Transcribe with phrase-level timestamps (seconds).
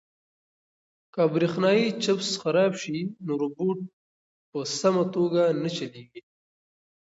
[1.13, 3.79] که برېښنايي چپس خراب شي نو روبوټ
[4.49, 6.21] په سمه توګه نه چلیږي.